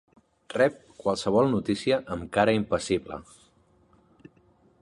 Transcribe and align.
Rep 0.53 0.79
qualsevol 1.03 1.51
notícia 1.51 2.01
amb 2.17 2.27
cara 2.39 2.57
impassible. 2.61 3.21